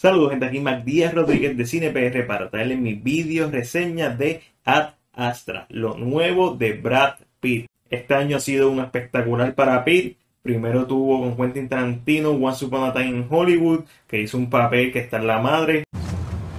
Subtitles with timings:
[0.00, 4.94] Saludos gente, aquí Mac Díaz Rodríguez de CinePR para traerles mi video reseña de Ad
[5.12, 7.66] Astra, lo nuevo de Brad Pitt.
[7.90, 10.16] Este año ha sido un espectacular para Pitt.
[10.40, 14.90] Primero tuvo con Quentin Tarantino Once Upon a Time in Hollywood, que hizo un papel
[14.90, 15.84] que está en la madre.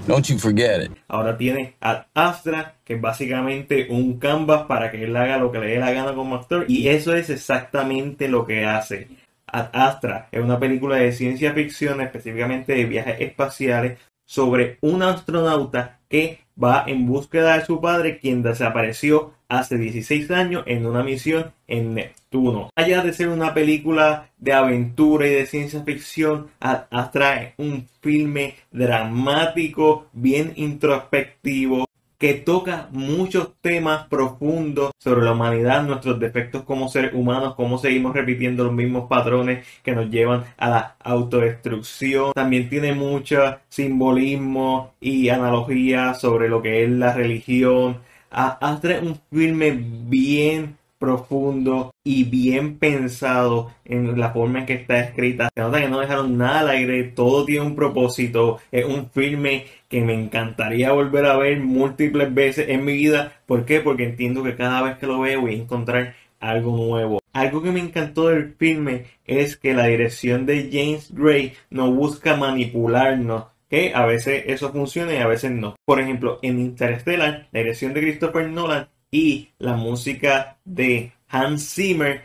[0.06, 0.92] Don't you forget it.
[1.08, 5.58] Ahora tiene Ad Astra, que es básicamente un canvas para que él haga lo que
[5.58, 6.66] le dé la gana como actor.
[6.68, 9.08] Y eso es exactamente lo que hace.
[9.52, 16.00] Ad Astra es una película de ciencia ficción, específicamente de viajes espaciales, sobre un astronauta
[16.08, 21.52] que va en búsqueda de su padre, quien desapareció hace 16 años en una misión
[21.68, 22.70] en Neptuno.
[22.76, 30.08] Allá de ser una película de aventura y de ciencia ficción, es un filme dramático,
[30.14, 31.86] bien introspectivo,
[32.22, 38.14] que toca muchos temas profundos sobre la humanidad, nuestros defectos como seres humanos, cómo seguimos
[38.14, 42.34] repitiendo los mismos patrones que nos llevan a la autodestrucción.
[42.36, 47.98] También tiene mucho simbolismo y analogía sobre lo que es la religión.
[48.32, 55.50] Es un filme bien profundo y bien pensado en la forma en que está escrita.
[55.54, 58.60] Se nota que no dejaron nada al aire, todo tiene un propósito.
[58.72, 63.34] Es un filme que me encantaría volver a ver múltiples veces en mi vida.
[63.46, 63.82] ¿Por qué?
[63.82, 67.20] Porque entiendo que cada vez que lo veo voy a encontrar algo nuevo.
[67.34, 72.36] Algo que me encantó del filme es que la dirección de James Gray no busca
[72.36, 75.76] manipularnos, que a veces eso funciona y a veces no.
[75.86, 82.22] Por ejemplo, en Interstellar, la dirección de Christopher Nolan y la música de Hans Zimmer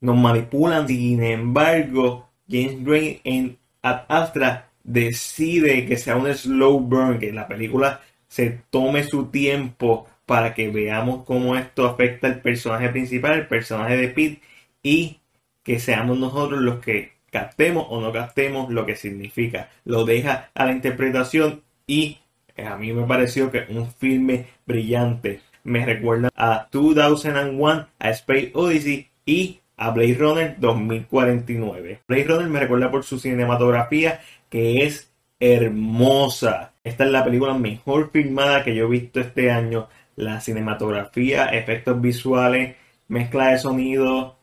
[0.00, 0.86] nos manipulan.
[0.86, 7.48] Sin embargo, James Gray en Ad Astra decide que sea un slow burn, que la
[7.48, 13.46] película se tome su tiempo para que veamos cómo esto afecta al personaje principal, el
[13.46, 14.42] personaje de Pete,
[14.82, 15.20] y
[15.62, 19.70] que seamos nosotros los que captemos o no captemos lo que significa.
[19.84, 22.18] Lo deja a la interpretación y
[22.56, 29.08] a mí me pareció que un filme brillante me recuerda a 2001, a Space Odyssey
[29.24, 32.00] y a Blade Runner 2049.
[32.06, 36.72] Blade Runner me recuerda por su cinematografía que es hermosa.
[36.84, 39.88] Esta es la película mejor filmada que yo he visto este año.
[40.14, 42.76] La cinematografía, efectos visuales,
[43.08, 44.36] mezcla de sonido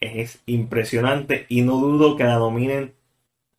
[0.00, 2.94] es impresionante y no dudo que la dominen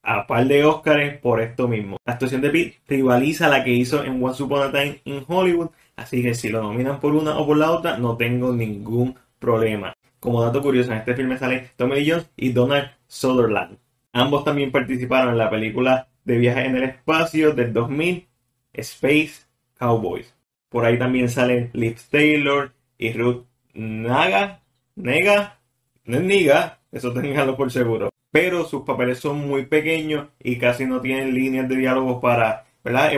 [0.01, 1.97] a par de Oscars por esto mismo.
[2.05, 5.69] La actuación de Pete rivaliza la que hizo en Once Upon a Time in Hollywood,
[6.01, 9.93] así que si lo nominan por una o por la otra, no tengo ningún problema.
[10.19, 13.77] Como dato curioso, en este filme sale Tommy Lee Jones y Donald Sutherland.
[14.13, 18.27] Ambos también participaron en la película de viaje en el espacio del 2000,
[18.73, 19.45] Space
[19.77, 20.35] Cowboys.
[20.69, 24.61] Por ahí también salen Liv Taylor y Ruth Naga,
[24.95, 25.59] Nega,
[26.05, 30.85] no es Niga, eso tenganlo por seguro pero sus papeles son muy pequeños y casi
[30.85, 33.11] no tienen líneas de diálogo para ¿verdad?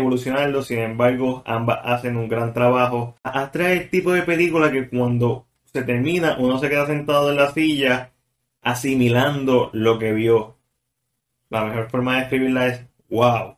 [0.63, 3.15] Sin embargo, ambas hacen un gran trabajo.
[3.23, 7.51] Atrae el tipo de película que cuando se termina, uno se queda sentado en la
[7.51, 8.11] silla
[8.61, 10.57] asimilando lo que vio.
[11.49, 13.57] La mejor forma de escribirla es, wow,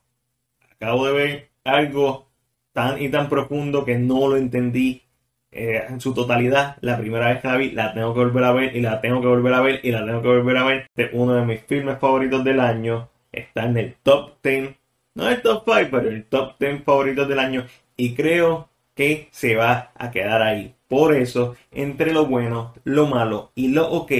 [0.71, 2.29] acabo de ver algo
[2.71, 5.03] tan y tan profundo que no lo entendí
[5.51, 6.77] eh, en su totalidad.
[6.81, 9.21] La primera vez que la vi, la tengo que volver a ver y la tengo
[9.21, 10.87] que volver a ver y la tengo que volver a ver.
[10.95, 13.09] De uno de mis filmes favoritos del año.
[13.31, 14.75] Está en el top 10.
[15.15, 17.67] No el top 5, pero el top 10 favoritos del año.
[17.95, 20.75] Y creo que se va a quedar ahí.
[20.87, 24.11] Por eso, entre lo bueno, lo malo y lo ok,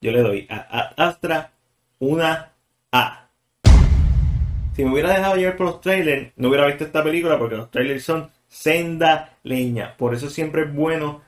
[0.00, 1.52] yo le doy a, Astra
[1.98, 2.52] una
[2.92, 3.30] A.
[4.74, 7.70] Si me hubiera dejado llevar por los trailers, no hubiera visto esta película porque los
[7.70, 9.96] trailers son senda leña.
[9.96, 11.22] Por eso siempre es bueno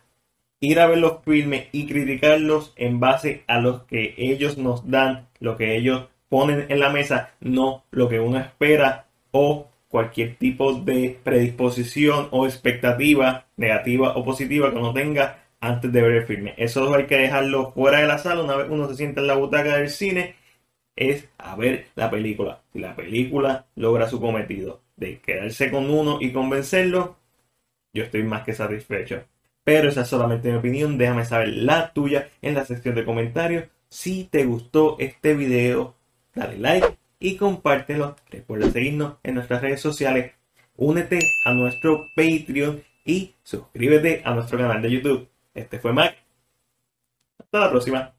[0.61, 5.27] ir a ver los filmes y criticarlos en base a lo que ellos nos dan,
[5.41, 10.73] lo que ellos ponen en la mesa, no lo que uno espera o cualquier tipo
[10.73, 16.55] de predisposición o expectativa negativa o positiva que uno tenga antes de ver el filme.
[16.57, 19.35] Eso hay que dejarlo fuera de la sala una vez uno se sienta en la
[19.35, 20.37] butaca del cine
[21.01, 22.63] es a ver la película.
[22.73, 27.17] Si la película logra su cometido de quedarse con uno y convencerlo,
[27.93, 29.25] yo estoy más que satisfecho.
[29.65, 30.99] Pero esa es solamente mi opinión.
[30.99, 33.65] Déjame saber la tuya en la sección de comentarios.
[33.89, 35.97] Si te gustó este video,
[36.35, 38.17] dale like y compártelo.
[38.31, 40.33] Recuerda seguirnos en nuestras redes sociales.
[40.77, 45.29] Únete a nuestro Patreon y suscríbete a nuestro canal de YouTube.
[45.55, 46.17] Este fue Mac.
[47.39, 48.15] Hasta la próxima.